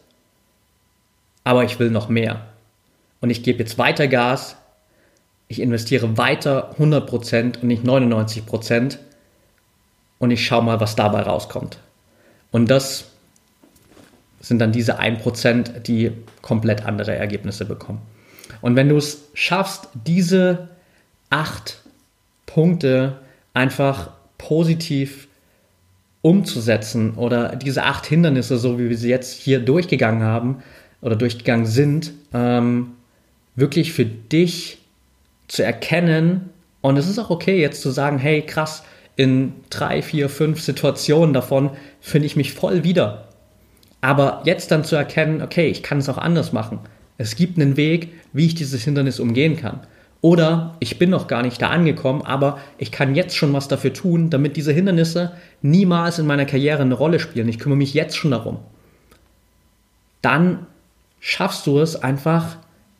[1.44, 2.48] aber ich will noch mehr.
[3.22, 4.58] Und ich gebe jetzt weiter Gas,
[5.48, 8.98] ich investiere weiter 100% und nicht 99%
[10.20, 11.80] und ich schaue mal, was dabei rauskommt.
[12.52, 13.06] Und das
[14.40, 18.02] sind dann diese 1%, die komplett andere Ergebnisse bekommen.
[18.62, 20.70] Und wenn du es schaffst, diese
[21.30, 21.82] acht
[22.46, 23.20] Punkte
[23.54, 25.28] einfach positiv
[26.22, 30.64] umzusetzen oder diese acht Hindernisse, so wie wir sie jetzt hier durchgegangen haben
[31.04, 32.94] oder durchgegangen sind, ähm,
[33.56, 34.80] wirklich für dich
[35.48, 36.50] zu erkennen.
[36.82, 38.84] Und es ist auch okay, jetzt zu sagen, hey, krass,
[39.16, 43.28] in drei, vier, fünf Situationen davon finde ich mich voll wieder.
[44.02, 46.80] Aber jetzt dann zu erkennen, okay, ich kann es auch anders machen.
[47.18, 49.82] Es gibt einen Weg, wie ich dieses Hindernis umgehen kann.
[50.22, 53.94] Oder ich bin noch gar nicht da angekommen, aber ich kann jetzt schon was dafür
[53.94, 57.50] tun, damit diese Hindernisse niemals in meiner Karriere eine Rolle spielen.
[57.50, 58.60] Ich kümmere mich jetzt schon darum.
[60.22, 60.66] Dann
[61.26, 62.58] schaffst du es einfach,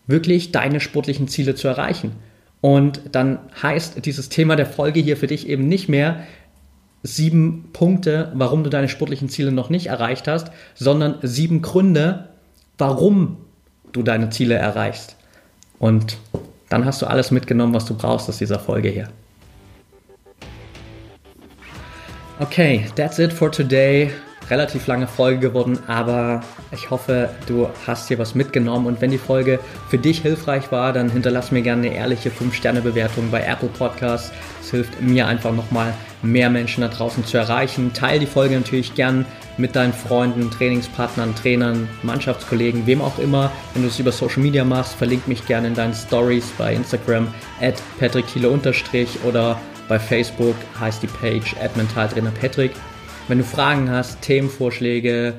[0.08, 2.14] wirklich deine sportlichen Ziele zu erreichen.
[2.62, 6.24] Und dann heißt dieses Thema der Folge hier für dich eben nicht mehr,
[7.04, 12.30] sieben Punkte, warum du deine sportlichen Ziele noch nicht erreicht hast, sondern sieben Gründe,
[12.78, 13.38] warum
[13.92, 15.18] du deine Ziele erreichst.
[15.78, 16.18] Und
[16.70, 19.10] dann hast du alles mitgenommen, was du brauchst aus dieser Folge hier.
[22.40, 24.10] Okay, that's it for today
[24.50, 26.42] relativ lange Folge geworden, aber
[26.72, 30.94] ich hoffe, du hast hier was mitgenommen und wenn die Folge für dich hilfreich war,
[30.94, 34.32] dann hinterlass mir gerne eine ehrliche 5-Sterne-Bewertung bei Apple Podcasts.
[34.62, 37.94] Es hilft mir einfach nochmal mehr Menschen da draußen zu erreichen.
[37.94, 39.26] Teil die Folge natürlich gern
[39.58, 43.52] mit deinen Freunden, Trainingspartnern, Trainern, Mannschaftskollegen, wem auch immer.
[43.74, 47.28] Wenn du es über Social Media machst, verlink mich gerne in deinen Stories bei Instagram
[47.62, 48.50] at patrickhiele-
[49.24, 52.72] oder bei Facebook heißt die Page at mentaltrainer Patrick.
[53.28, 55.36] Wenn du Fragen hast, Themenvorschläge,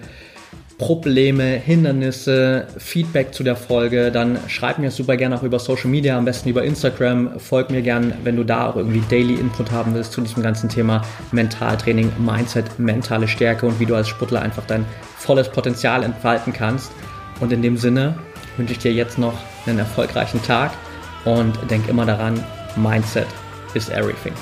[0.79, 6.19] Probleme, Hindernisse, Feedback zu der Folge, dann schreib mir super gerne auch über Social Media,
[6.19, 7.39] am besten über Instagram.
[7.39, 10.69] Folg mir gerne, wenn du da auch irgendwie Daily Input haben willst zu diesem ganzen
[10.69, 14.85] Thema Mentaltraining, Mindset, mentale Stärke und wie du als Sportler einfach dein
[15.17, 16.91] volles Potenzial entfalten kannst.
[17.41, 18.19] Und in dem Sinne
[18.57, 19.35] wünsche ich dir jetzt noch
[19.67, 20.73] einen erfolgreichen Tag
[21.25, 22.43] und denk immer daran,
[22.77, 23.27] Mindset
[23.75, 24.33] is everything.